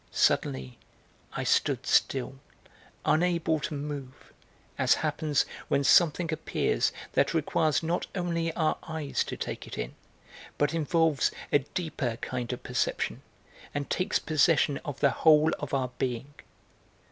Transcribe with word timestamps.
Suddenly 0.09 0.79
I 1.33 1.43
stood 1.43 1.85
still, 1.85 2.39
unable 3.05 3.59
to 3.59 3.75
move, 3.75 4.33
as 4.79 4.95
happens 5.05 5.45
when 5.67 5.83
something 5.83 6.33
appears 6.33 6.91
that 7.13 7.35
requires 7.35 7.83
not 7.83 8.07
only 8.15 8.51
our 8.53 8.79
eyes 8.81 9.23
to 9.25 9.37
take 9.37 9.67
it 9.67 9.77
in, 9.77 9.93
but 10.57 10.73
involves 10.73 11.29
a 11.53 11.59
deeper 11.59 12.15
kind 12.15 12.51
of 12.51 12.63
perception 12.63 13.21
and 13.75 13.91
takes 13.91 14.17
possession 14.17 14.79
of 14.79 15.01
the 15.01 15.11
whole 15.11 15.53
of 15.59 15.71
our 15.71 15.89
being. 15.99 16.33